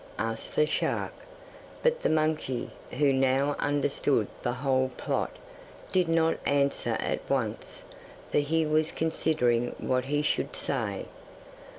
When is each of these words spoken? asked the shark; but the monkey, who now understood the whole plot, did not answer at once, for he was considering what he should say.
asked 0.17 0.55
the 0.55 0.65
shark; 0.65 1.13
but 1.83 2.01
the 2.01 2.09
monkey, 2.09 2.71
who 2.93 3.13
now 3.13 3.55
understood 3.59 4.25
the 4.41 4.51
whole 4.53 4.89
plot, 4.97 5.29
did 5.91 6.07
not 6.07 6.39
answer 6.43 6.97
at 6.99 7.19
once, 7.29 7.83
for 8.31 8.39
he 8.39 8.65
was 8.65 8.91
considering 8.91 9.75
what 9.77 10.05
he 10.05 10.23
should 10.23 10.55
say. 10.55 11.05